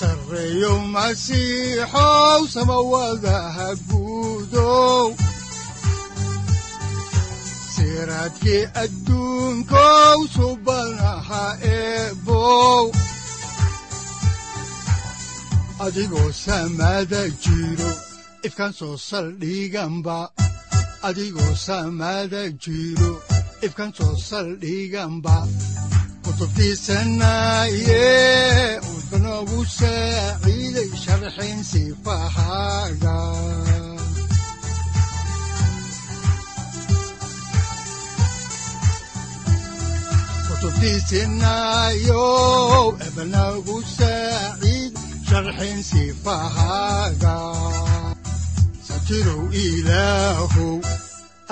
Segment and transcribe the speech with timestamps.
[0.00, 5.06] sareyow masiixow samawadaha guudow
[7.74, 11.44] siraadkii adduunkow subanaha
[11.76, 12.84] eebow
[15.84, 17.90] adigoo samada jiro
[18.46, 20.18] ifkaan soo saldhiganba
[21.08, 23.12] adigoo samada jiro
[23.66, 25.36] ifkaan soo saldhiganba
[26.24, 28.06] kutubtiisanaye
[29.40, 33.16] udanogu saaciiday sharxin sifahaaga
[41.60, 44.92] kutubtiisinayow ebanagu saaciid
[45.28, 47.36] sharxin sifahaaga
[48.88, 50.76] satirow ilaahow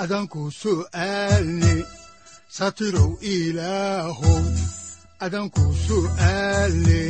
[0.03, 1.73] adanku su'aalne
[2.57, 4.43] satirow ilaahow
[5.25, 7.01] adanku su'aalne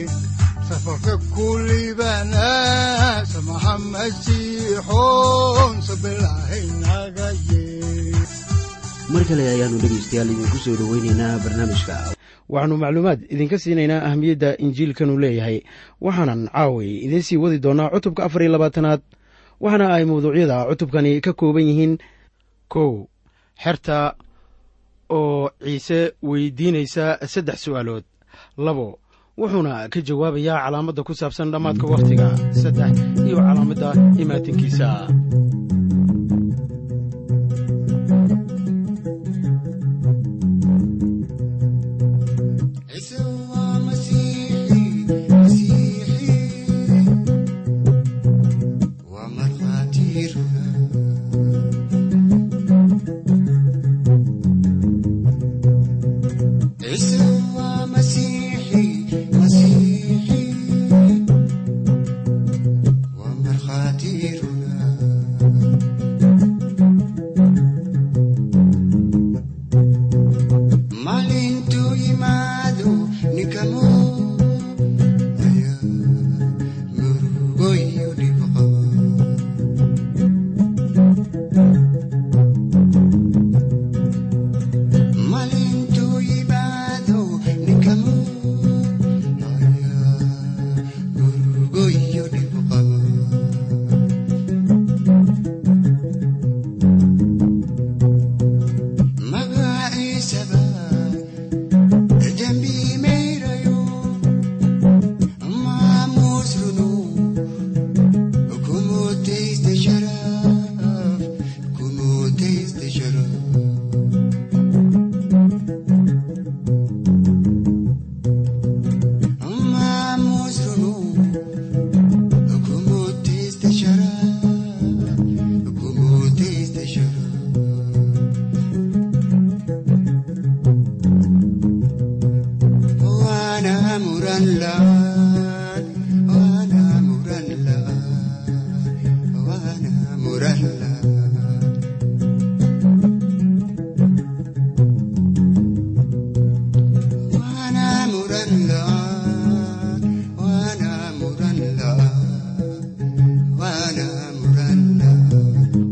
[0.70, 2.46] safarka kulibana
[3.26, 3.74] samaha
[9.14, 11.96] mar kale ayaanu dhegaystayaal idinku soo dhoweynaynaa barnaamijka
[12.54, 15.58] waxaannu macluumaad idinka siinaynaa ahamiyadda injiilkanu leeyahay
[16.06, 19.02] waxaanan caaway idiin sii wadi doonnaa cutubka afar iyo labaatanaad
[19.64, 21.94] waxaana ay mawduucyada cutubkani ka kooban yihiin
[22.74, 22.92] kow
[23.64, 23.98] xerta
[25.10, 28.06] oo ciise weydiinaysa saddex su'aalood
[28.58, 29.00] labo
[29.40, 32.28] wuxuuna ka jawaabayaa calaamadda ku saabsan dhammaadka wakhtiga
[32.62, 32.92] saddex
[33.28, 33.90] iyo calaamadda
[34.24, 34.88] imaatinkiisa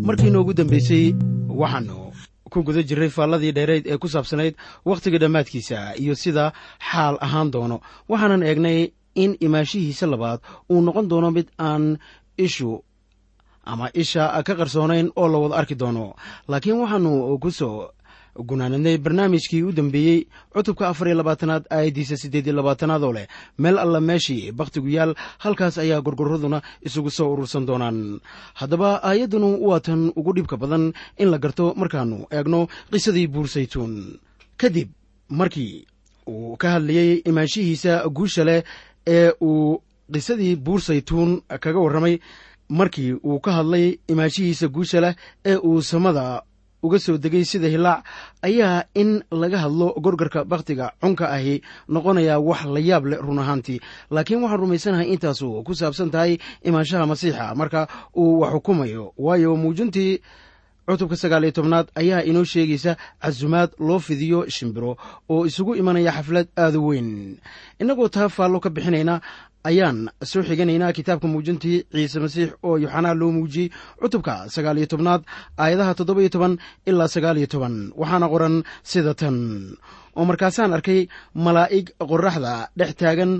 [0.06, 1.06] markiina ugu dambeysay
[1.60, 1.96] waxaannu
[2.58, 4.54] ku guda jirray faalladii dheerayd ee ku saabsanayd
[4.90, 6.46] wakhtiga dhammaadkiisa iyo sida
[6.90, 7.78] xaal ahaan doono.
[8.10, 8.80] Waxaanan eegnay
[9.24, 10.40] in imaanshihiisa labaad
[10.74, 11.84] uu noqon doono mid aan
[12.46, 12.72] ishu
[13.72, 16.06] ama isha ka qarsoonayn oo la wada arki doono.
[16.52, 17.14] Laakiin waxaannu
[17.44, 17.76] ku soo
[18.38, 23.28] gunaanadnay barnaamijkii u dambeeyey cutubka afar iyo labaatanaad aayaddiisa siddeed iyo labaatanaad oo leh.
[23.58, 28.20] Meel alla meeshii bakhtigu yaal halkaas ayaa gorgoraduna isugu soo urursan doonaan.
[28.54, 34.20] Haddaba aayaddunu waa tan ugu dhibka badan in la garto markaannu eegno qisadii buursaytuun
[34.58, 34.90] kadib
[35.30, 35.86] markii
[36.28, 38.64] uu ka hadlayey imaanshihiisa guusha leh
[39.08, 39.82] ee uu
[40.14, 42.20] qisadii buursaytuun kaga warramay
[42.70, 46.42] markii uu ka hadlay imaanshihiisa guusha leh ee uu samada
[46.88, 48.02] uga soo degay sida hilaac
[48.48, 49.10] ayaa in
[49.42, 51.56] laga hadlo gorgarka bakhtiga cunka ahi
[51.96, 53.80] noqonaya wax la yaab leh run ahaantii.
[54.16, 56.34] Laakiin waxaan rumaysanahay intaasu ku saabsan tahay
[56.68, 57.46] imaanshaha masiixa.
[57.60, 57.82] Marka
[58.16, 60.14] uu wax xukumayo waayo muujintii
[60.88, 64.92] cutubka sagaal iyo tobnaad ayaa inoo sheegaysa casumaad loo fidiyo shimbiro
[65.30, 67.10] oo isugu imanaya xaflad aada u weyn.
[67.82, 69.20] Innagoo taa faallo ka bixinayna
[69.70, 69.98] ayaan
[70.32, 73.70] soo xiganaynaa kitaabka muujintii ciise masiix oo yoxanaa loo muujiyey
[74.02, 75.22] cutubka sagaal iyo tobnaad
[75.64, 76.54] aayadaha toddoba iyo toban
[76.90, 77.76] ilaa sagaal iyo toban.
[78.00, 78.56] Waxaana qoran
[78.92, 79.38] sida tan.
[80.18, 81.02] Oo markaasaan arkay
[81.46, 83.32] malaa'ig qorraxda dhex taagan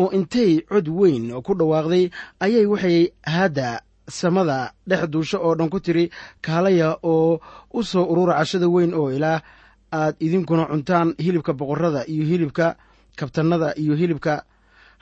[0.00, 2.04] oo intay cod weyn ku dhawaaqday
[2.44, 2.98] ayay waxay
[3.34, 3.68] haadda
[4.18, 4.58] samada
[4.90, 6.04] dhex duusho oo dhan ku tiri
[6.46, 7.40] kaalaya oo
[7.72, 9.40] u soo urura cashada weyn oo ilaah
[9.98, 12.66] aad idinkuna cuntaan hilibka boqorrada iyo hilibka
[13.18, 14.34] kabtannada iyo hilibka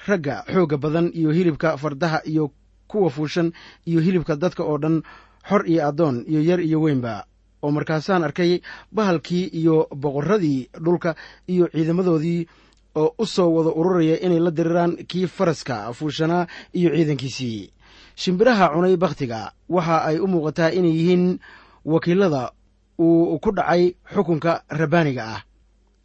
[0.09, 2.51] ragga xoogga badan iyo hilibka fardaha iyo
[2.89, 3.53] kuwa fuushan
[3.87, 5.03] iyo hilibka dadka oo dhan
[5.49, 7.25] xor iyo addoon iyo yar iyo weynba.
[7.62, 8.61] Oo markaasaan arkay
[8.93, 11.15] bahalkii iyo boqorradii dhulka
[11.49, 12.47] iyo ciidamadoodii
[12.95, 17.71] oo u soo wada ururaya inay la diriraan kii faraska fuushanaa iyo ciidankiisii.
[18.17, 21.39] Shimbiraha cunay bakhtiga waxa ay u muuqataa inay yihiin
[21.85, 22.53] wakiilada
[22.99, 25.41] uu ku dhacay xukunka rabbaaniga ah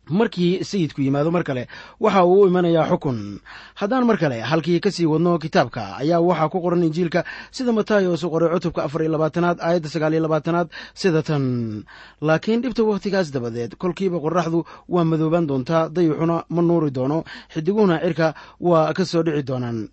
[0.10, 1.68] markii sayidku yimaado mar kale
[2.00, 3.40] waxa uu u imanayaa xukun.
[3.76, 8.24] Haddaan mar kale halkii ka sii wadno kitaabka ayaa waxaa ku qoran injiilka sida matayos
[8.24, 11.84] u qoray cutubka afar iyo labaatanaad aayadda sagaal iyo labaatanaad sida tan.
[12.22, 17.24] Laakiin dhibta wakhtigaas dabadeed kolkiiba qorraxdu waa madoobaan doontaa dayuxuna ma nuuri doono
[17.54, 19.90] xidiguhuna cirka waa ka soo dhici doonaan.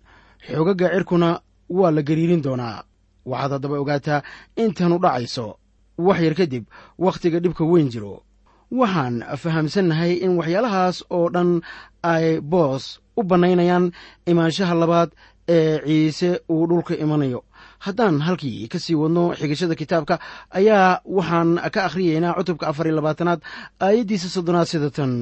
[0.47, 2.83] Xoogaga cirkuna waa la gariirin doonaa.
[3.25, 4.21] Waxaad haddaba ogaataa
[4.55, 5.57] intanu dhacayso.
[5.97, 6.63] Wax yar kadib
[6.99, 8.23] wakhtiga dhibka weyn jiro
[8.71, 11.61] waxaan fahamsannahay in waxyaalahaas oo dhan
[12.03, 13.85] ay boos u bannaynayaan
[14.31, 15.09] imaanshaha labaad
[15.55, 17.39] ee ciise uu dhulka imanayo
[17.85, 20.15] haddaan halkii ka sii wadno xigashada kitaabka
[20.59, 23.41] ayaa waxaan ka akhriyeynaa cutubka afar iyo labaatanaad
[23.85, 25.13] aayaddiisa soddonaad sida tan.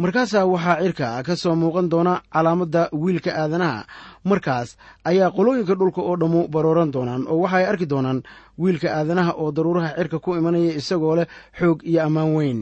[0.00, 3.84] Markaasaa waxaa cirka ka soo muuqan doona calaamadda wiilka aadanaha.
[4.24, 4.68] Markaas
[5.04, 8.18] ayaa qolooyinka dhulka oo dhammu barooran doonaan oo waxaay arki doonaan
[8.58, 11.26] wiilka aadanaha oo daruuraha cirka ku imanaya isagoo leh
[11.58, 12.60] xoog iyo ammaan weyn.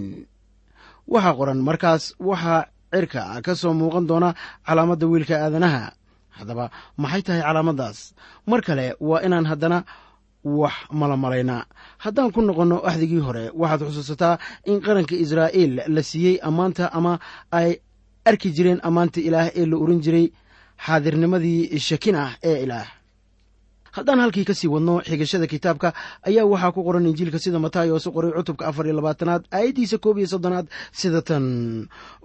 [1.12, 4.34] Waxaa qoran markaas waxaa cirka ka soo muuqan doona
[4.66, 5.82] calaamadda wiilka aadanaha
[6.38, 6.64] haddaba
[7.02, 7.98] maxay tahay calaamaddaas?
[8.50, 9.78] Mar kale waa inaan haddana
[10.44, 11.62] wax malamalaynaa
[12.04, 14.34] haddaan ku noqonno axdigii hore waxaad xusuusataa
[14.70, 17.12] in qaranka israa'iil la siiyey ammaanta ama
[17.58, 17.70] ay
[18.30, 20.26] arki jireen ammaanta ilaah ee la oran jiray
[20.86, 22.88] xaadirnimadii shakin ah ee ilaah.
[23.96, 25.88] Haddaan halkii ka sii wadno xigashada kitaabka
[26.28, 30.18] ayaa waxaa ku qoran injiilka sida matayos u qoray cutubka afar iyo labaatanaad aayaddiisa koob
[30.18, 31.46] iyo soddonaad sida tan.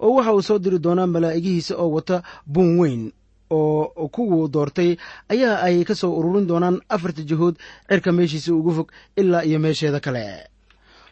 [0.02, 2.16] Oo waxa uu soo diri doonaa malaa'igihiisa oo wata
[2.52, 3.02] buun weyn
[3.50, 4.96] oo kuwuu doortay
[5.28, 7.56] ayaa ay ka soo ururin doonaan afarta jihood
[7.88, 10.46] cirka meeshiisa ugu fog ilaa iyo meesheeda kale.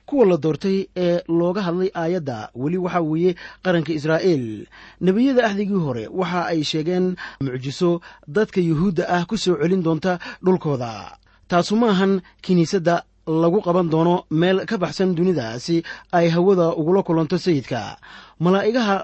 [0.08, 4.66] Kuwa la doortay ee looga hadlay aayadda weli waxaa weeye qaranka israa'iil.
[5.00, 11.18] Nebiyada axdigii hore waxa ay sheegeen mucjiso dadka yuhuudda ah ku soo celin doonta dhulkooda.
[11.48, 15.82] Taasu ma ahan kiniisadda lagu qaban doono meel ka baxsan dunida si
[16.12, 18.00] ay hawada ugula kulanto sayidka.
[18.40, 18.96] Malaa'igaha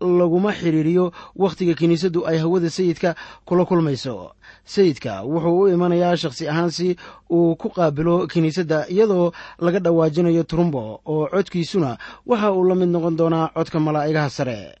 [0.00, 3.14] laguma xiriiriyo wakhtiga kiniisaddu ay hawada sayidka
[3.44, 4.32] kula kulmayso.
[4.64, 6.96] Sayidka wuxuu u imanayaa shakhsi ahaan si
[7.30, 13.16] uu ku qaabilo kiniisadda iyadoo laga dhawaajinayo turumbo oo codkiisuna waxa uu la mid noqon
[13.16, 14.74] doonaa codka malaa'igaha sare.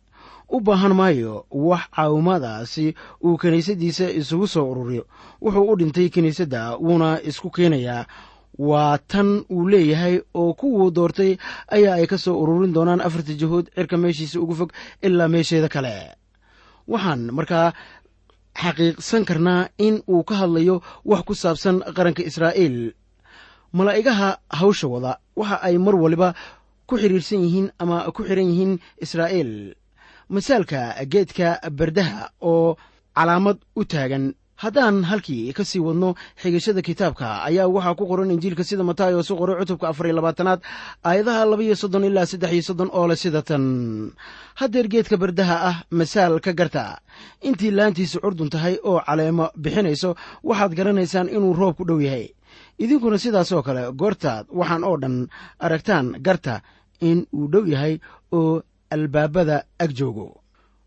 [0.50, 2.94] U baahan maayo wax caawimaada si
[3.24, 5.04] uu kiniisaddiisa isugu soo ururiyo.
[5.42, 8.06] Wuxuu u dhintay kiniisadda wuuna isku keenayaa
[8.68, 11.32] waa tan uu leeyahay oo kuwuu doortay
[11.76, 14.70] ayaa ay ka soo ururin doonaan afarta jihood cirka meeshiisa ugu fog
[15.06, 15.94] ilaa meesheeda kale.
[16.92, 17.68] Waxaan markaa
[18.62, 20.76] xaqiiqsan karnaa in uu ka hadlayo
[21.10, 22.78] wax ku saabsan qaranka israa'iil.
[23.76, 24.28] Malaa'igaha
[24.60, 26.28] hawsha wada waxa ay mar waliba
[26.88, 28.72] ku xiriirsan yihiin ama ku xiran yihiin
[29.04, 29.52] israa'iil.
[30.34, 30.80] Masaalka
[31.12, 31.48] geedka
[31.78, 32.76] berdaha oo
[33.16, 34.24] calaamad u taagan
[34.60, 39.36] haddaan halkii ka sii wadno xigashada kitaabka ayaa waxaa ku qoran injiilka sida matayos u
[39.40, 40.60] qoray cutubka afar iyo labaatanaad
[41.04, 43.64] aayadaha labaiyo soddon ilaa saddex iyo soddon oo leh sida tan.
[44.60, 47.00] Haddeer geedka bardaha ah masaal ka garta.
[47.40, 50.10] Intii laantiisu curdun tahay oo caleemo bixinayso
[50.44, 52.28] waxaad garanaysaan inuu roob ku dhow yahay.
[52.78, 55.16] Idinkuna sidaasoo kale goortaad waxaan oo dhan
[55.58, 56.60] aragtaan garta
[57.00, 57.96] in uu dhow yahay
[58.32, 60.39] oo albaabada ag joogo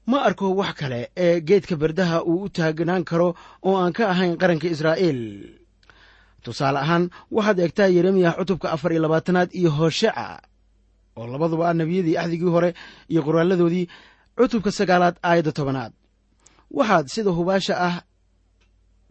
[0.05, 3.35] ma arko wax kale ee geedka bardaha uu u taagnaan karo
[3.67, 5.21] oo aan ka ahayn qaranka israa'iil.
[6.43, 10.41] Tusaale ahaan waxaad eegtaa yeremiyah cutubka afar iyo labaatanaad iyo hoosheca
[11.15, 12.69] oo labaduba ah nebiyadii axdigii hore
[13.11, 13.87] iyo qoraalladoodii
[14.37, 15.93] cutubka sagaalaad aayadda tobanaad.
[16.77, 17.95] Waxaad sida hubaasha ah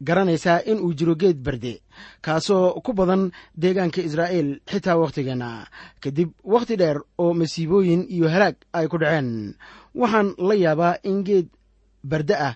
[0.02, 1.80] garanaysaa in uu jiro geed berde
[2.20, 3.30] kaasoo ku badan
[3.62, 5.66] deegaanka israa'iil xitaa wakhtigeenna
[6.02, 9.54] kadib wakhti dheer oo masiibooyin iyo halaag ay ku dhaceen
[9.94, 11.48] waxaan la yaabaa in geed
[12.04, 12.54] berde ah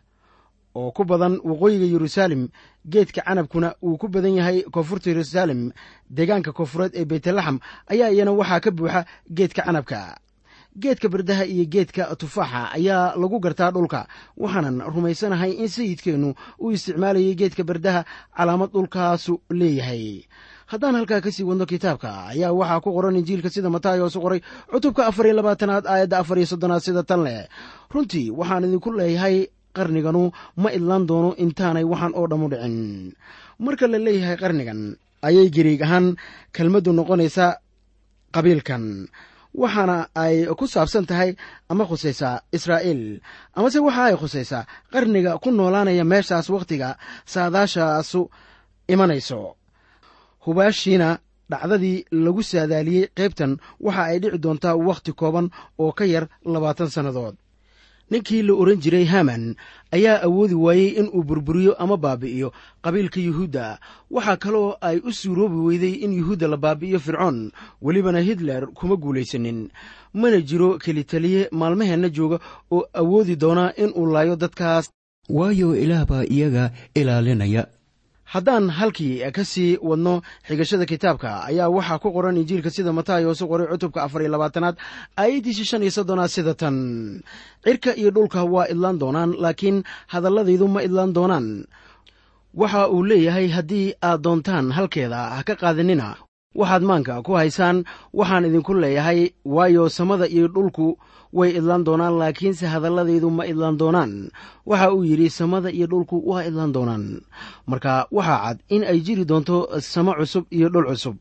[0.74, 2.48] oo ku badan waqooyiga yeruusaalem
[2.92, 5.70] geedka canabkuna uu ku badan yahay koonfurta yeruusaalem
[6.10, 7.58] deegaanka koonfureed ee beytlaxam
[7.92, 9.04] ayaa iyana waxaa ka buuxa
[9.36, 10.18] geedka canabka.
[10.76, 17.34] Geedka bardaha iyo geedka tufaaxa ayaa lagu gartaa dhulka waxaanan rumaysanahay in sayidkeennu uu isticmaalayay
[17.34, 18.04] geedka bardaha
[18.36, 20.24] calaamad dhulkaasu leeyahay
[20.70, 25.02] haddaan halkaa ka sii wadno kitaabka ayaa waxaa ku qoran injiilka sida mataayosu qoray cutubka
[25.10, 27.40] afar iyo labaatanaad aayadda afar iyo soddonaad sida tan leh.
[27.92, 29.36] Runtii waxaan idinku leeyahay
[29.76, 30.22] qarniganu
[30.62, 32.76] ma idlaan doono intaanay waxaan oo dhammu dhicin.
[33.64, 34.80] Marka la leeyahay qarnigan
[35.28, 36.06] ayay gariig ahaan
[36.56, 37.52] kelmaddu noqonaysaa
[38.34, 38.84] qabiilkan.
[39.62, 41.30] Waxaana ay ku saabsan tahay
[41.70, 43.02] ama khusaysaa israa'iil.
[43.56, 46.88] Amase waxa ay khusaysaa qarniga ku noolaanaya meeshaas wakhtiga
[47.32, 48.20] saadaashaasu
[48.92, 49.40] imanayso
[50.46, 51.08] hubaashiina
[51.50, 55.46] dhacdadii lagu saadaaliyey qaybtan waxa ay dhici doontaa wakhti kooban
[55.78, 57.34] oo ka yar labaatan sannadood
[58.10, 59.44] ninkii la ohan jiray haman
[59.96, 63.78] ayaa awoodi waayey in uu burburiyo ama baabi'iyo qabiilka yuhuudda.
[64.10, 67.50] Waxaa kaloo ay u suuroobi weyday in yuhuudda la baabi'iyo fircoon
[67.82, 69.68] welibana hitler kuma guulaysanin.
[70.14, 72.38] Mana jiro kelitaliye maalmaheenna jooga
[72.70, 74.90] oo awoodi doonaa in uu laayo dadkaas.
[75.28, 77.66] Waayo ilaah baa iyaga ilaalinaya
[78.32, 80.14] haddaan halkii ka sii wadno
[80.48, 84.76] xigashada kitaabka ayaa waxaa ku qoran injiilka sida mataayosu qoray cutubka afar iyo labaatanaad
[85.16, 86.76] aayaddiisi shan iyo soddonaad sida tan.
[87.64, 89.78] Cirka iyo dhulka waa idlaan doonaan laakiin
[90.12, 91.46] hadalladaydu ma idlaan doonaan.
[92.60, 96.16] Waxa uu leeyahay haddii aad doontaan halkeeda ha ka qaadanina
[96.60, 97.84] waxaad maanka ku haysaan
[98.18, 100.98] waxaan idinku leeyahay waayo samada iyo dhulku
[101.32, 104.30] way idlaan doonaan laakiinse hadalladaydu ma idlaan doonaan.
[104.66, 107.20] Waxa uu yidhi samada iyo dhulku waa idlaan doonaan.
[107.66, 111.16] Marka waxaa cad in ay jiri doonto samo cusub iyo dhul cusub.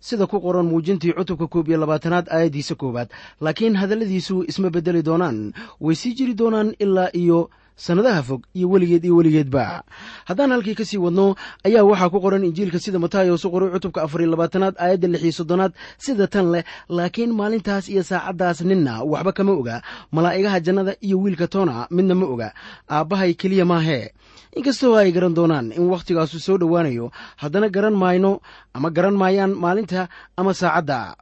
[0.00, 3.08] Sida ku qoran muujintii cutubka koob iyo labaatanaad aayaddiisa koowaad.
[3.40, 5.52] Laakiin hadalladiisu isma beddeli doonaan.
[5.80, 9.82] Way sii jiri doonaan ilaa iyo sannadaha fog iyo weligeed iyo weligeedba.
[10.24, 11.34] Haddaan halkii ka sii wadno
[11.66, 15.32] ayaa waxaa ku qoran injiilka sida mataayosu qoray cutubka afar iyo labaatanaad aayadda lix iyo
[15.32, 19.82] soddonaad sida tan leh laakiin maalintaas iyo saacaddaas ninna waxba kama oga.
[20.14, 22.48] Malaa'igaha jannada iyo wiilka toona midna ma oga.
[22.88, 24.14] Aabbahay keliya maahee
[24.54, 27.10] inkastoo ay garan doonaan in wakhtigaasu soo dhowaanayo
[27.42, 28.38] haddana garan mayno
[28.76, 30.06] ama garan maayaan maalinta
[30.38, 31.16] ama saacadda.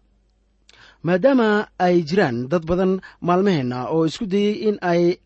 [1.03, 5.17] Maadaama ay jiraan dad badan maalmaheenna oo isku dayey in ay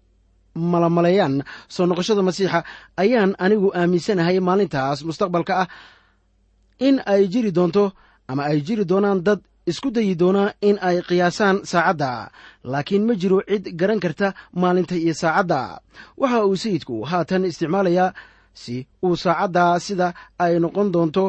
[0.72, 1.34] malamaleeyaan
[1.74, 2.58] soo noqoshada masiixa
[3.02, 5.68] ayaan anigu aaminsanahay maalintaas mustaqbalka ah
[6.86, 7.84] in ay jiri doonto
[8.30, 12.10] ama ay jiri doonaan dad isku dayi doonaa in ay qiyaasaan saacadda.
[12.72, 14.28] Laakiin ma jiro cid garan karta
[14.60, 15.60] maalinta iyo saacadda.
[16.20, 18.14] Waxa uu sayidku haatan isticmaalayaa
[18.62, 18.74] si
[19.06, 20.08] uu saacadda sida
[20.44, 21.24] ay noqon doonto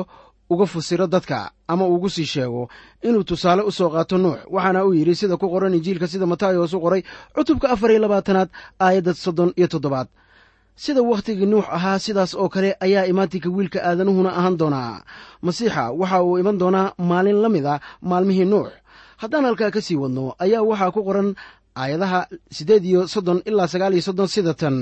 [0.50, 2.70] uga fasiro dadka ama ugu sii sheego.
[3.04, 6.74] Inuu tusaale u soo qaato nuux waxaana uu yidhi sida ku qoran injiilka sida matayos
[6.74, 7.02] u qoray
[7.36, 8.50] cutubka afar iyo labaatanaad
[8.80, 10.08] aayadda soddon iyo toddobaad.
[10.76, 15.02] Sida wakhtigii nuux ahaa sidaas oo kale ayaa imaatinka wiilka aadanuhuna ahaan doonaa.
[15.42, 18.70] Masiixa waxa uu iman doonaa maalin la mid a maalmihii nuux.
[19.22, 21.30] Haddaan halkaa ka sii wadno ayaa waxaa ku qoran
[21.82, 22.20] aayadaha
[22.58, 24.78] siddeed iyo soddon ilaa sagaal iyo soddon sida tan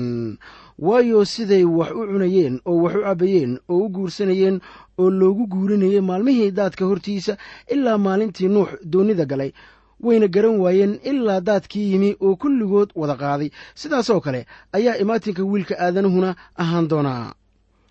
[0.78, 4.60] waayo siday wax u cunayeen oo wax u cabbayeen oo u guursanayeen
[4.98, 7.36] oo loogu guurinayay maalmihii daadka hortiisa
[7.74, 9.52] ilaa maalintii nuux doonnida galay.
[10.00, 13.50] Wayna garan waayeen ilaa daadkii yimi oo kulligood wada qaaday.
[13.74, 17.32] Sidaasoo kale ayaa imaatinka wiilka aadanuhuna ahaan doonaa.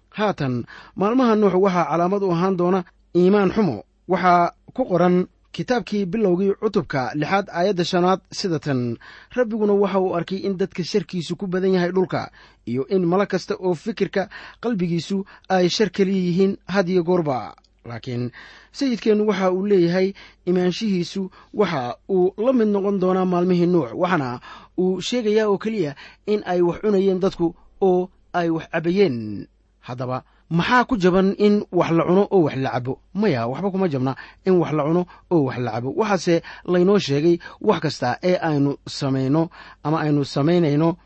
[0.10, 0.64] Haatan
[0.96, 2.84] maalmaha nuux waxaa calaamad u ahaan doona
[3.16, 3.84] iimaan xumo.
[4.08, 5.26] Waxaa ku qoran
[5.56, 8.98] kitaabkii bilowgii cutubka lixaad aayadda shanaad sida tan
[9.38, 12.32] rabbiguna waxa uu arkay in dadka sharkiisu ku badan yahay dhulka
[12.68, 14.24] iyo in malo kasta oo fikirka
[14.64, 15.18] qalbigiisu
[15.50, 17.56] ay shar keliya yihiin had iyo goorba.
[17.86, 18.32] Laakiin
[18.72, 20.08] sayidkeennu waxa uu leeyahay
[20.46, 21.22] imaanshihiisu
[21.54, 24.30] waxa uu la mid noqon doonaa maalmihii nuux waxaana
[24.78, 25.96] uu sheegayaa oo keliya
[26.28, 27.48] in ay wax cunayeen dadku
[27.82, 29.48] oo ay wax cabbayeen
[29.88, 30.18] haddaba
[30.50, 33.00] maxaa ku jaban in wax la cuno oo wax la cabo?
[33.14, 35.90] Maya waxba kuma jabna in wax la cuno oo wax la cabo.
[35.98, 39.50] Waxaase laynoo sheegay wax kasta ee aynu samayno
[39.84, 40.98] ama aynu samaynayno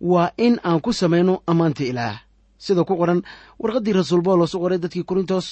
[0.00, 2.16] waa in aan ku samayno ammaanta ilaah.
[2.58, 3.22] Sida ku qoran
[3.60, 5.46] warqaddii rasuul boolos u qoray dadkii korintos.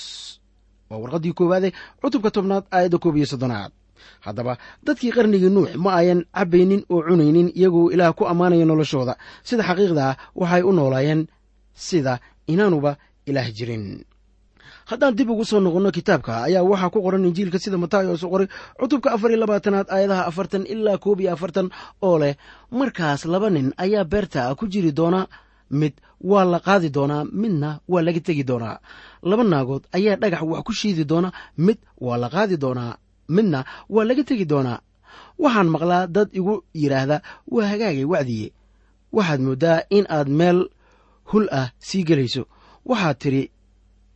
[0.91, 3.73] Waa warqaddii koowaade cutubka tobnaad aayadda koob iyo soddonaad.
[4.21, 9.17] Haddaba dadkii qarnigii nuux ma ayan cabbaynin oo cunaynin iyagoo ilaah ku ammaanaya noloshooda.
[9.43, 11.27] Sida xaqiiqda ah waxay u noolaayeen
[11.75, 14.05] sida inaanuba ilaah jirin.
[14.91, 18.49] Haddaan dib ugu soo noqonno kitaabka ayaa waxaa ku qoran injiilka sida matayos u qoray
[18.79, 21.69] cutubka afar iyo labaatanaad aayadaha afartan ilaa koob iyo afartan
[22.03, 22.35] oo leh
[22.79, 25.21] markaas laba nin ayaa beerta ku jiri doona
[25.71, 25.95] mid
[26.31, 28.77] waa la qaadi doonaa midna waa laga tegi doonaa
[29.31, 31.29] laba naagood ayaa dhagax wax ku shiidi doona
[31.67, 32.93] mid waa la qaadi doonaa
[33.37, 33.61] midna
[33.95, 34.79] waa laga tegi doonaa
[35.43, 37.17] waxaan maqlaa dad igu yidhaahda
[37.55, 38.49] waa hagaagay wacdiye.
[39.17, 40.59] Waxaad mooddaa in aad meel
[41.31, 42.43] hul ah sii gelayso
[42.87, 43.51] waxaad tidhi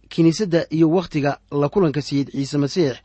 [0.08, 2.96] kiniisadda iyo wakhtiga la kulanka sayid ciise masiix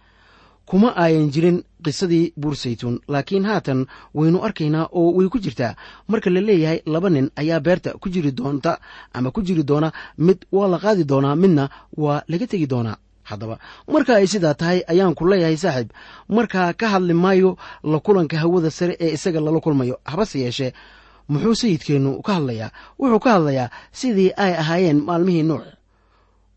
[0.65, 5.75] kuma aayan jirin qisadii buursaytuun laakiin haatan waynu arkaynaa oo way ku jirtaa.
[6.07, 8.79] Marka la leeyahay laba nin ayaa beerta ku jiri doonta
[9.13, 13.59] ama ku jiri doona mid waa la qaadi doonaa midna waa laga tegi doonaa haddaba
[13.93, 15.89] marka ay sidaa tahay ayaan ku leeyahay saaxiib
[16.29, 19.99] markaa ka hadli maayo la kulanka hawada sare ee isaga lala kulmayo.
[20.05, 20.71] Habase yeeshee
[21.29, 22.71] muxuu sayidkeennu ka hadlayaa?
[22.99, 25.65] Wuxuu ka hadlayaa sidii ay ahaayeen maalmihii nuux.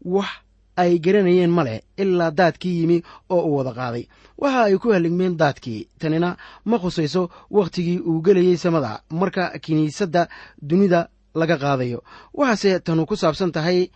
[0.05, 0.29] Wax
[0.77, 4.05] ay garanayeen ma leh ilaa daadkii yimi oo uu wada qaaday.
[4.39, 10.29] Waxa ay ku haligmeen daadkii tanina ma khusayso wakhtigii uu gelayey samada marka kiniisadda
[10.63, 12.03] dunida laga qaadayo.
[12.35, 13.91] Waxaase tanu ku saabsan tahay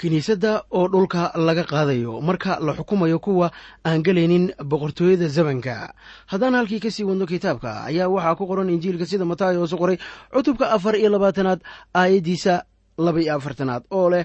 [0.00, 2.20] kiniisadda oo dhulka laga qaadayo.
[2.20, 3.50] Marka la xukumayo kuwa
[3.86, 5.94] aan gelaynin boqortooyada zamanka
[6.26, 9.98] haddaan halkii ka sii wadno kitaabka ayaa waxaa ku qoran injiilka sida mataayo oosu qoray
[10.34, 11.60] cutubka afar iyo labaatanaad
[11.94, 12.64] aayaddiisa
[12.98, 14.24] laba iyo afartanaad oo leh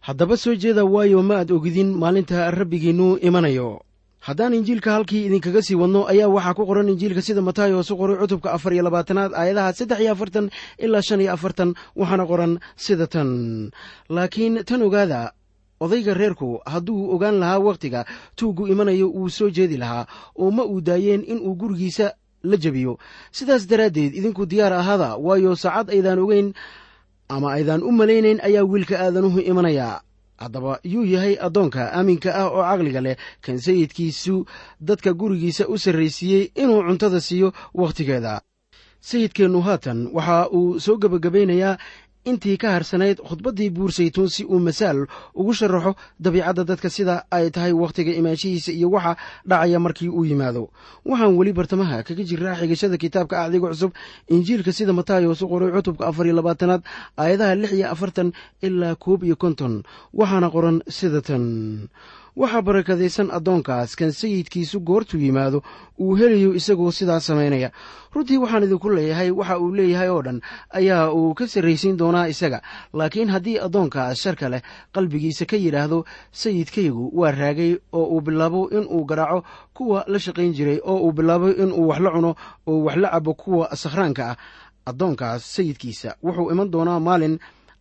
[0.00, 3.80] haddaba soo jeeda waayo ma aad ogidin maalinta rabbigiinnu imanayo
[4.26, 8.16] haddaan injiilka halkii idinkaga sii wadno ayaa waxaa ku qoran injiilka sida mataayo oosu qoray
[8.18, 13.06] cutubka afar iyo labaatanaad aayadaha saddex iyo afartan ilaa shan iyo afartan waxaana qoran sida
[13.06, 13.70] tan.
[14.08, 15.32] Laakiin tan ogaada
[15.80, 18.04] odayga reerku hadduu ogaan lahaa wakhtiga
[18.36, 20.06] tuuggu imanayo wuu soo jeedi lahaa
[20.38, 22.98] oo ma uu daayeen inuu gurigiisa la jebiyo.
[23.30, 26.52] Sidaas daraaddeed idinku diyaar ahaada waayo saacad aydaan ogeyn
[27.28, 30.00] ama aydaan u malaynayn ayaa wiilka aadanuhu imanayaa
[30.42, 33.16] haddaba yuu yahay addoonka aaminka ah oo caqliga leh.
[33.44, 34.34] Kan sayidkiisu
[34.88, 38.34] dadka gurigiisa u sarraysiiyey inuu cuntada siiyo wakhtigeeda
[39.00, 41.78] sayidkeennu haatan waxa uu soo gebagabaynayaa
[42.30, 44.98] intii ka harsanayd khudbaddii buursaytuun si uu masaal
[45.40, 45.92] ugu sharaxo
[46.24, 49.12] dabiicadda dadka sida ay tahay wakhtiga imaanshihiisa iyo waxa
[49.48, 50.62] dhacaya markii uu yimaado.
[51.08, 53.92] Waxaan weli bartamaha kaga jiraa xigashada kitaabka acdiga cusub
[54.34, 56.82] injiilka sida mataayoos u qoray cutubka afar iyo labaatanaad
[57.22, 58.28] aayadaha lix iyo afartan
[58.66, 59.74] ilaa koob iyo konton.
[60.18, 61.44] Waxaana qoran sida tan
[62.38, 65.62] waxaa barakadaysan addoonkaas kan sayidkiisu goortuu yimaado
[65.98, 67.70] uu helayo isagoo sidaa samaynaya
[68.14, 70.38] runtii waxaan idinku leeyahay waxa uu leeyahay oo dhan
[70.70, 72.62] ayaa uu ka sarraysiin doonaa isaga.
[72.92, 74.62] Laakiin haddii addoonkaas sharka leh
[74.94, 80.80] qalbigiisa ka yidhaahdo sayidkaygu waa raagay oo uu bilaabo inuu garaaco kuwa la shaqayn jiray
[80.84, 82.34] oo uu bilaabo inuu wax la cuno
[82.66, 84.36] oo wax la cabo kuwa sakhraanka ah.
[84.86, 87.38] Addoonkaas sayidkiisa wuxuu iman doonaa maalin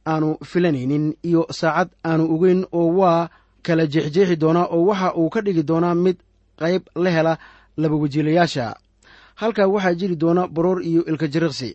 [0.08, 3.30] aanu filanaynin iyo saacad aanu ogeyn oo waa
[3.66, 6.18] kala jeexjeexi doonaa oo waxa uu ka dhigi doonaa mid
[6.60, 7.34] qayb la hela
[7.78, 8.76] laba wajiilayaasha
[9.36, 11.70] halkaa waxaa jiri doona baroor iyo ilka jiriqsi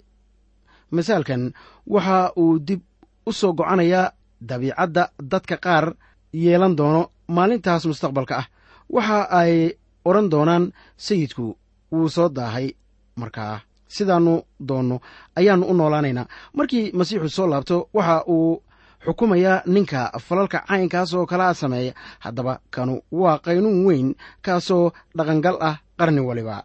[0.90, 1.52] masaalkan
[1.86, 2.80] waxa uu dib
[3.26, 4.12] u soo go'anayaa
[4.48, 5.94] dabiicadda dadka qaar
[6.32, 8.46] yeelan doono maalintaas mustaqbalka ah.
[8.92, 9.72] Waxa ay
[10.04, 11.56] odhan doonaan sayidku
[11.92, 12.68] wuu soo daahay
[13.16, 14.34] markaa sidaannu
[14.68, 14.96] doonno
[15.38, 18.62] ayaannu u noolaanaynaa markii masiixu soo laabto waxa uu
[19.04, 21.92] xukumayaa ninka falalka caynkaas oo kalaa sameeya
[22.24, 24.08] haddaba kanu waa qaynuun weyn
[24.46, 26.56] kaasoo dhaqangal ah qarni waliba.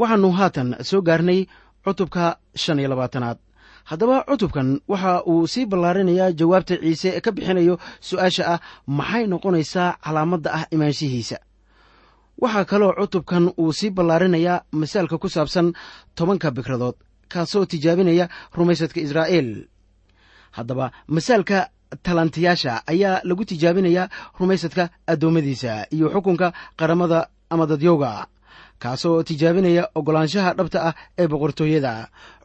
[0.00, 1.40] Waxaannu haatan soo gaarnay
[1.84, 2.24] cutubka
[2.62, 3.38] shan iyo labaatanaad.
[3.90, 7.74] Haddaba cutubkan waxa uu sii ballaarinayaa jawaabta ciise ka bixinayo
[8.08, 8.60] su'aasha ah
[8.98, 11.36] maxay noqonaysaa calaamadda ah imaanshihiisa?
[12.42, 15.72] Waxaa kaloo cutubkan uu sii ballaarinayaa masaalka ku saabsan
[16.16, 16.96] tobanka bikradood
[17.32, 19.50] kaasoo tijaabinaya rumaysadka israa'iil
[20.56, 20.86] haddaba
[21.16, 21.58] masaalka
[22.06, 24.06] talantiyaasha ayaa lagu tijaabinayaa
[24.40, 26.46] rumaysadka addoommadiisa iyo xukunka
[26.78, 27.18] qaramada
[27.52, 28.12] ama dadyowga
[28.82, 31.92] kaasoo tijaabinaya oggolaanshaha dhabta ah ee boqortooyada.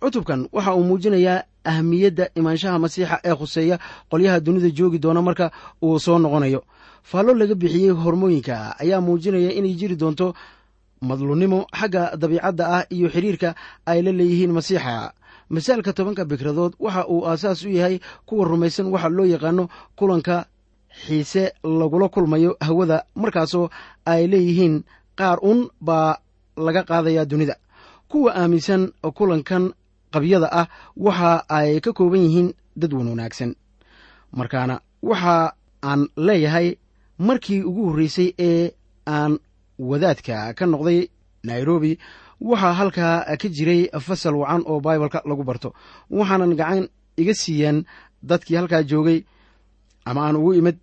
[0.01, 3.75] Cutubkan waxa uu muujinayaa ahmiyadda imaanshaha masiixa ee khuseeya
[4.11, 5.45] qolyaha dunida joogi doona marka
[5.85, 6.61] uu soo noqonayo.
[7.09, 10.27] Faallo laga bixiyey hormooyinka ayaa muujinaya inay jiri doonto
[11.09, 13.49] madlunnimo xagga dabiicadda ah iyo xiriirka
[13.91, 14.95] ay la leeyihiin masiixa
[15.49, 19.63] masaalka tobanka bikradood waxa uu aasaas u yahay kuwa rumaysan waxa loo yaqaano
[19.97, 20.35] kulanka
[21.05, 23.69] xiise lagula kulmayo hawada markaasoo
[24.05, 24.75] ay leeyihiin
[25.19, 26.17] qaar un baa
[26.57, 27.55] laga qaadayaa dunida.
[28.11, 29.63] Kuwa aaminsan kulankan
[30.13, 33.51] qabyada ah waxa ay ka kooban yihiin dad wan wanaagsan.
[34.37, 34.75] Markaana
[35.09, 36.67] waxa aan leeyahay
[37.27, 38.71] markii ugu horreysay ee
[39.07, 39.39] aan
[39.79, 40.99] wadaadka ka noqday
[41.43, 41.99] nairobi
[42.41, 45.73] waxaa halkaa ka jiray fasal wacan oo baibalka lagu barto.
[46.09, 47.85] Waxaanan gacan iga siiyeen
[48.23, 49.23] dadkii halkaa joogay
[50.05, 50.77] ama aan ugu imid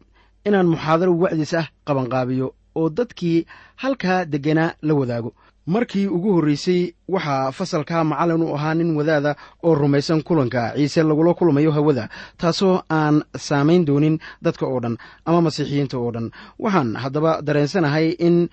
[0.47, 2.47] inaan muxaadaro wacdiis ah qabanqaabiyo
[2.79, 3.47] oo dadkii
[3.83, 5.33] halkaa degganaa la wadaago.
[5.66, 9.35] Markii ugu horreysay waxaa fasalka macallin u ahaa nin wadaada
[9.66, 15.40] oo rumaysan kulanka ciise lagula kulmayo hawada taasoo aan saamayn doonin dadka oo dhan ama
[15.47, 16.31] masiixiyiinta oo dhan.
[16.62, 18.49] Waxaan haddaba dareensanahay in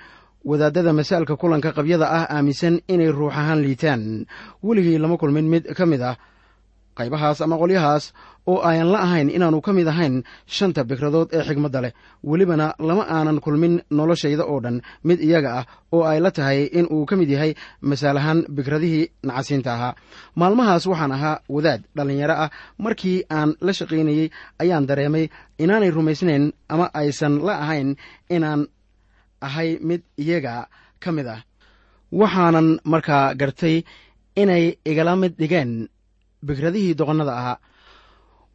[0.50, 4.26] wadaadada masaalka kulanka qabyada ah aaminsan inay ruux ahaan liitaan.
[4.64, 6.18] Weligii lama kulmin mid ka mid ah
[6.98, 8.14] qaybahaas ama qolyahaas
[8.52, 10.16] oo ayan la ahayn inaannu ka mid ahayn
[10.56, 11.94] shanta bikradood ee xigmadda leh.
[12.30, 14.78] Welibana lama aanan kulmin noloshayda oo dhan.
[15.08, 17.52] Mid iyaga ah oo ay la tahay in uu ka mid yahay
[17.82, 19.94] masaalahaan bikradihii nacasiinta ahaa.
[20.40, 22.50] Maalmahaas waxaan ahaa wadaad dhallinyaro ah.
[22.78, 24.28] Markii aan la shaqaynayey
[24.62, 25.26] ayaan dareemay
[25.64, 27.90] inaanay rumaysnayn ama aysan la ahayn
[28.30, 28.68] inaan
[29.48, 30.68] ahay mid iyaga
[31.04, 31.42] ka mid ah.
[32.12, 33.84] Waxaanan markaa gartay
[34.42, 35.72] inay igala mid dhigeen
[36.48, 37.58] bikradihii doqonnada ahaa.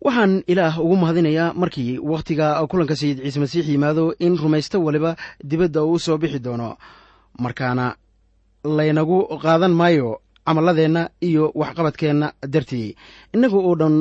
[0.04, 5.82] Waxaan ilaah ugu mahadinayaa markii wakhtiga kulanka sayid ciise masiix yimaado in rumaysto waliba dibadda
[5.84, 6.76] uu soo bixi doono.
[7.44, 7.96] Markaana
[8.64, 12.94] laynagu qaadan maayo camalladeenna iyo waxqabadkeenna dartii.
[13.34, 13.96] Innaga oo dhan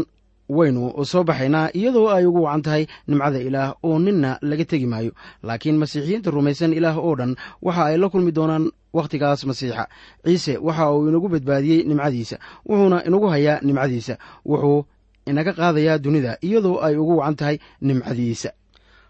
[0.50, 5.12] waynu soo baxaynaa iyadoo ay ugu wacan tahay nimcada ilaah oo ninna laga tegi maayo.
[5.44, 9.88] Laakiin masiixiyiinta rumaysan ilaah oo dhan waxa ay la kulmi doonaan wakhtigaas masiixa.
[10.26, 14.86] Ciise waxa uu inagu badbaadiyey nimcadiisa wuxuuna inagu hayaa nimcadiisa wuxuu
[15.28, 18.50] inaga qaadayaa dunida iyadoo ay ugu wacan tahay nimcadiisa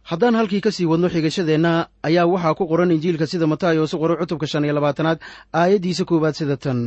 [0.10, 4.18] haddaan halkii ka sii wadno xigashadeenna ayaa waxaa ku qoran injiilka sida mataayo su qoray
[4.18, 5.20] cutubka shan iyo labaatanaad
[5.54, 6.80] aayaddiisa koowaad sida tan.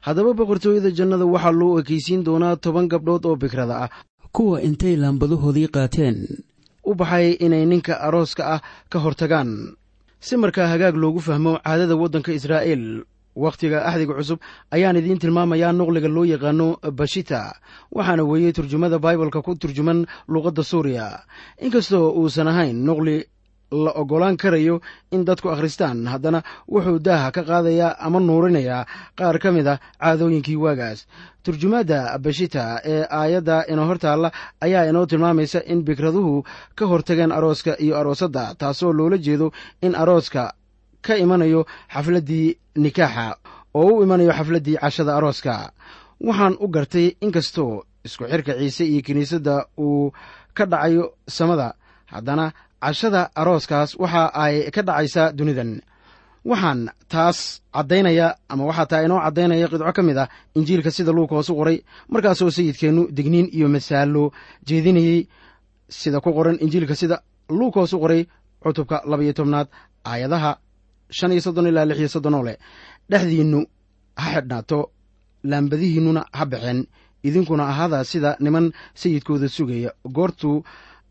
[0.00, 3.90] Haddaba boqortooyada jannada waxaa loo ekaysiin doonaa toban gabdhood oo bikrada ah.
[4.32, 6.16] Kuwa intay laambadahoodii qaateen.
[6.86, 9.76] U baxay inay ninka arooska ah ka hortagaan.
[10.20, 13.04] Si markaa hagaag loogu fahmo caadada waddanka israa'iil
[13.36, 14.38] wakhtiga axdiga cusub
[14.70, 17.54] ayaan idiin tilmaamayaa nuqliga loo yaqaano bashita.
[17.94, 21.06] Waxaana weeyey turjumada baibalka ku turjuman luuqadda suuriya.
[21.60, 23.24] Inkastoo uusan ahayn nuqli
[23.70, 24.80] la oggolaan karayo
[25.14, 28.82] in dadku akhristaan haddana wuxuu daaha ka qaadayaa ama nuurinayaa
[29.18, 31.06] qaar ka mid ah caadooyinkii waagaas.
[31.44, 36.42] Turjumaadda bashita ee aayadda inoo hortaalla ayaa inoo tilmaamaysa in bikraduhu
[36.74, 40.50] ka hortageen arooska iyo aroosadda taasoo loola jeedo in arooska
[41.02, 41.60] ka imanayo
[41.94, 43.26] xafladdii nikaaxa
[43.74, 45.72] oo u imanayo xafladdii cashada arooska.
[46.26, 50.12] Waxaan u gartay inkastoo isku xirka ciise iyo kiniisadda uu
[50.54, 51.74] ka dhacayo samada
[52.12, 55.80] haddana cashada arooskaas waxa ay ka dhacaysaa dunidan.
[56.44, 61.34] Waxaan taas caddaynaya ama waxaa taa inoo caddaynaya qidco ka mid ah injiilka sida luuka
[61.58, 64.32] qoray markaasoo sayidkeennu digniin iyo masaalo
[64.66, 65.28] jeedinayey
[65.88, 67.16] sida ku qoran injiilka sida
[67.48, 68.22] luuka hoosu qoray
[68.62, 69.68] cutubka labaiyo tobnaad
[70.04, 70.58] aayadaha
[71.10, 72.56] shan iyo soddon ilaa lix iyo soddon oo leh
[73.10, 73.60] dhexdiinnu
[74.16, 74.78] ha xidhnaato
[75.50, 76.80] laambadihiinnuna ha baxeen.
[77.22, 80.64] Idinkuna ahaada sida niman sayidkooda sugaya goortuu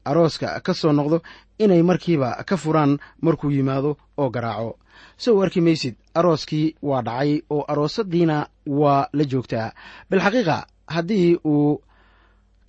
[0.05, 1.21] arooska ka soo noqdo
[1.59, 4.71] inay markiiba ka furaan markuu yimaado oo garaaco.
[5.17, 9.71] Sow arki maysid arooskii waa dhacay oo aroosadiina waa la joogtaa.
[10.09, 10.57] Bilxaqiiqa
[10.88, 11.81] haddii uu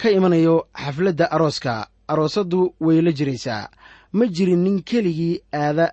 [0.01, 3.69] ka imanayo xafladda arooska aroosaddu way la jiraysaa.
[4.13, 5.93] Ma jirin nin keligii aada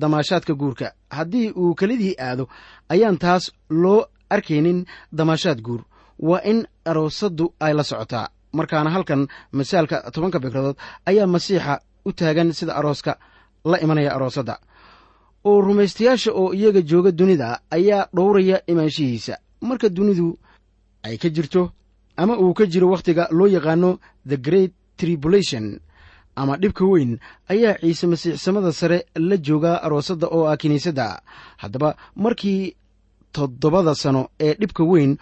[0.00, 0.92] damaashaadka guurka.
[1.16, 2.44] Haddii uu kelidii aado
[2.88, 3.44] ayaan taas
[3.82, 4.84] loo arkaynin
[5.18, 5.82] damaashaad guur.
[6.28, 8.28] Waa in aroosaddu ay la socotaa.
[8.52, 13.12] Markaana halkan masaalka tobanka bikradood ayaa masiixa u taagan sida arooska
[13.64, 14.54] la imanaya aroosadda.
[15.44, 20.38] Oo rumaystayaasha oo iyaga jooga dunida ayaa dhowraya imaanshihiisa marka dunidu
[21.06, 21.62] ay ka jirto
[22.16, 25.80] ama uu ka jiro wakhtiga loo yaqaano the great tribulation
[26.36, 27.18] ama dhibka weyn
[27.52, 31.06] ayaa ciise masiixsamada sare la joogaa aroosadda oo ah kiniisadda
[31.62, 32.76] haddaba markii
[33.32, 35.12] toddobada sano ee dhibka weyn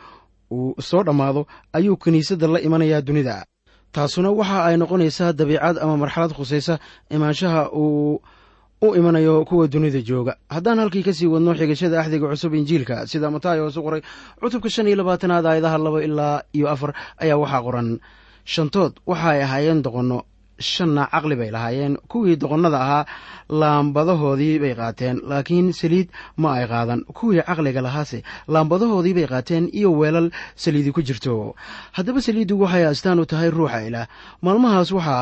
[0.51, 3.37] uu soo dhammaado ayuu kiniisadda la imanayaa dunida.
[3.95, 6.75] Taasuna waxa ay noqonaysaa dabiicad ama marxalad khusaysa
[7.11, 8.21] imaanshaha uu
[8.83, 10.35] u imanayo kuwa dunida jooga.
[10.51, 14.03] Haddaan halkii ka sii wadno xigashada axdiga cusub injiilka sida mataayo hoosu qoray
[14.41, 16.91] cutubka shan iyo labaatanaad aayadaha laba ilaa iyo afar
[17.23, 17.89] ayaa waxaa qoran.
[18.45, 20.19] Shantood waxa ay ahaayeen doqonno
[20.73, 21.95] shanna caqli bay lahaayeen.
[22.11, 23.05] Kuwii doqonnada ahaa
[23.61, 25.17] laambadahoodii bay qaateen.
[25.31, 26.09] Laakiin saliid
[26.43, 27.01] ma ay qaadan.
[27.19, 28.19] Kuwii caqliga lahaase
[28.55, 31.55] laambadahoodii bay qaateen iyo weelal saliidi ku jirto.
[31.97, 34.07] Haddaba saliiddu waxay astaan u tahay ruuxa ilaah.
[34.43, 35.17] Maalmahaas waxa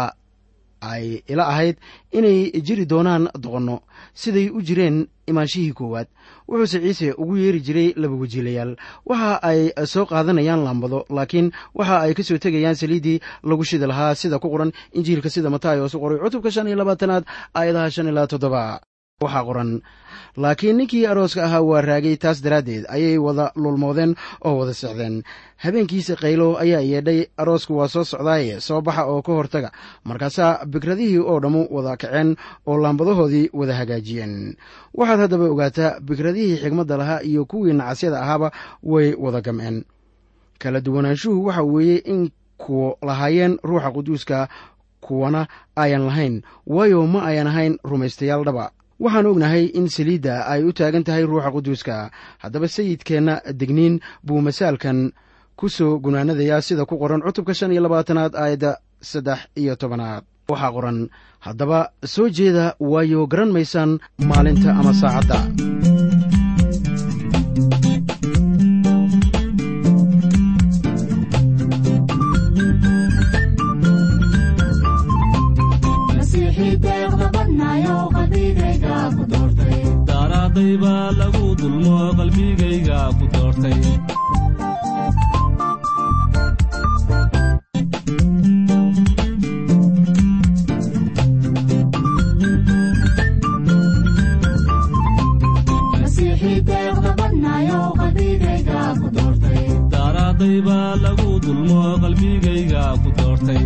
[0.93, 1.77] ay ila ahayd
[2.19, 3.77] inay jiri doonaan doqonno.
[4.15, 4.97] Siday u jireen
[5.33, 6.09] imaanshihii koowaad.
[6.49, 8.73] Wuxuuse ciise ugu yeeri jiray laba wajiilayaal.
[9.11, 9.61] Waxa ay
[9.93, 13.19] soo qaadanayaan laambado laakiin waxa ay ka soo tegayaan saliiddii
[13.49, 17.25] lagu shidi lahaa sida ku qoran injiilka sida mataayo su qoray cutubka shan iyo labaatanaad
[17.59, 18.63] aayadaha shan ilaa toddoba
[19.23, 19.71] waxaa qoran
[20.37, 24.13] laakiin ninkii arooska ahaa waa raagay taas daraaddeed ayay wada lulmoodeen
[24.45, 25.23] oo wada sexdeen
[25.63, 29.71] habeenkiisa qaylo ayaa yeedhay aroosku waa soo socdaaye soo baxa oo ka hortaga.
[30.05, 34.57] Markaasaa bikradihii oo dhammu wada kaceen oo laambadahoodii wada hagaajiyeen.
[34.95, 38.49] Waxaad haddaba ogaataa bikradihii xigmadda lahaa iyo kuwii nacasyada ahaaba
[38.83, 39.85] way wada gam'een.
[40.59, 44.49] Kala duwanaanshuhu waxa weeye in kuwa lahaayeen ruuxa quduuska
[45.01, 48.71] kuwana ayan lahayn waayo ma ayan ahayn rumaystayaal dhaba
[49.05, 51.97] waxaan ognahay in saliidda ay u taagan tahay ruuxa quduuska.
[52.43, 53.95] Haddaba sayidkeenna degniin
[54.27, 54.99] buu masaalkan
[55.59, 58.71] ku soo gunaanadayaa sida ku qoran cutubka shan iyo labaatanaad aayadda
[59.11, 60.23] saddex iyo tobanaad.
[60.51, 60.99] Waxaa qoran
[61.47, 61.79] haddaba
[62.15, 63.91] soo jeeda waayo garan maysaan
[64.29, 65.39] maalinta ama saacadda
[80.55, 83.79] daaraaday baa lagu dulmo qalbigayga ku doortay.
[99.93, 103.63] Daaraaday baa lagu dulmo qalbigayga ku doortay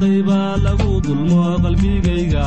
[0.00, 2.44] baa lagu dulmo qalbigayga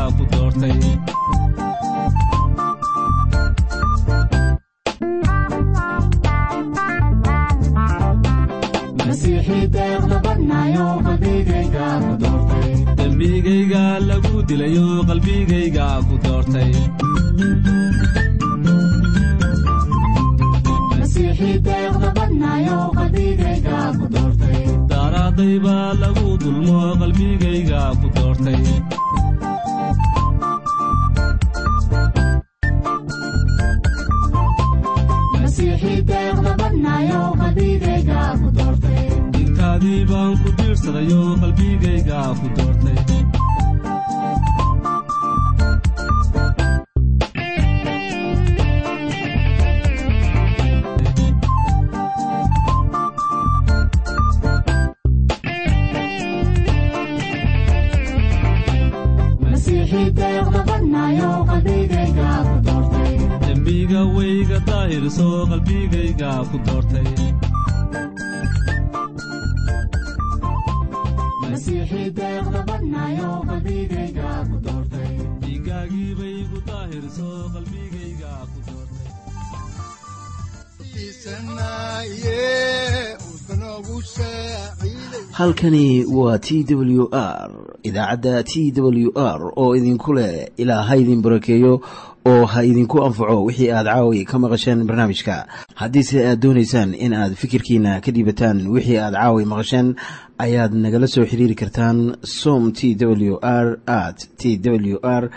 [85.44, 87.52] halkani waa t w r
[87.84, 91.82] idaacadda t w r oo idinku leh ilaa ha idin barakeeyo
[92.26, 95.48] oo ha idinku anfaco wixii aad caawi ka maqasheen barnaamijka.
[95.76, 99.96] Haddiise aad doonaysaan in aad fikirkiina ka dhiibataan wixii aad caawi maqasheen
[100.38, 105.30] ayaad nagala soo xiriiri kartaan som t w r at t w r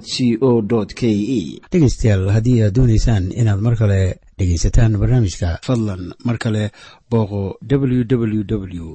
[0.00, 0.62] c o
[0.96, 1.60] k e.
[1.70, 6.64] Dhegaystayaal haddii aad doonaysaan inaad mar kale dhegaysataan barnaamijka fadlan mar kale
[7.10, 8.86] booqo www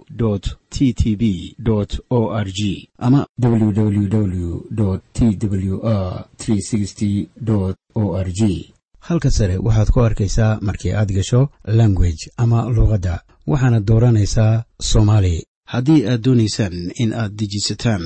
[0.69, 1.23] t t b
[2.09, 4.57] o r g ama www
[5.13, 5.19] t
[5.51, 8.41] w r o r g
[8.99, 11.41] halka sare waxaad ku arkaysaa markii aad gasho
[11.79, 13.13] language ama luuqadda
[13.51, 15.35] waxaana dooranaysaa soomaali.
[15.73, 18.03] Haddii aad doonaysaan in aad dejisataan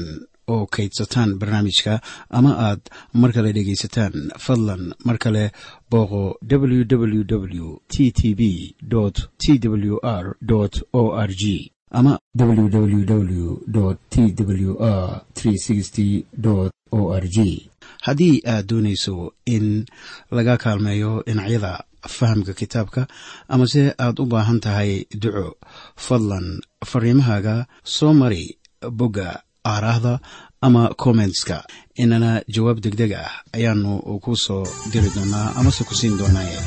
[0.54, 1.94] oo kaydsataan barnaamijka
[2.38, 2.82] ama aad
[3.14, 4.14] mar kale dhegaysataan.
[4.46, 5.44] Fadlan mar kale
[5.92, 8.42] booqo www t t b
[9.42, 10.26] t w r
[10.94, 15.24] o r g ama www t w r
[16.92, 17.70] o r g
[18.06, 19.86] haddii aad doonayso in
[20.32, 23.08] laga kaalmeeyo dhinacyada fahamka kitaabka
[23.48, 25.48] amase aad u baahan tahay duco
[25.96, 26.48] fadlan
[26.86, 28.58] fariimahaaga soo mari
[29.00, 29.30] bogga
[29.66, 30.14] aaraahda
[30.62, 31.64] ama kommentska
[32.04, 33.92] inana jawaab degdeg ah ayaanu
[34.24, 36.60] ku soo diri doonaa amase ku siin doonaaye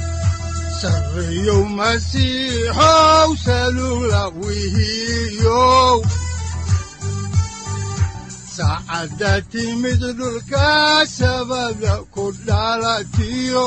[8.57, 10.68] saacadda timid dhulka
[11.18, 13.66] sabada ku dhalatiyo